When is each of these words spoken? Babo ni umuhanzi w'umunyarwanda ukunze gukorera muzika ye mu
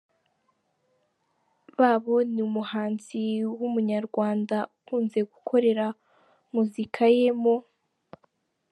Babo 1.79 2.15
ni 2.33 2.41
umuhanzi 2.47 3.23
w'umunyarwanda 3.59 4.57
ukunze 4.77 5.19
gukorera 5.31 5.85
muzika 6.53 7.03
ye 7.17 7.29
mu 7.41 7.55